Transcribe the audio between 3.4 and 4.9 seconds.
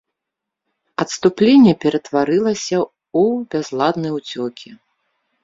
бязладны ўцёкі.